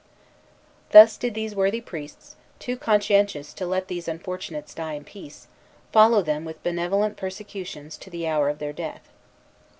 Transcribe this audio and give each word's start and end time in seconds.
Thus 0.93 1.15
did 1.15 1.35
these 1.35 1.53
worthy 1.55 1.79
priests, 1.79 2.35
too 2.57 2.75
conscientious 2.75 3.53
to 3.53 3.67
let 3.67 3.87
these 3.87 4.07
unfortunates 4.07 4.73
die 4.73 4.93
in 4.95 5.03
peace, 5.03 5.45
follow 5.91 6.23
them 6.23 6.43
with 6.43 6.63
benevolent 6.63 7.17
persecutions 7.17 7.97
to 7.97 8.09
the 8.09 8.25
hour 8.25 8.49
of 8.49 8.57
their 8.57 8.73
death. 8.73 9.11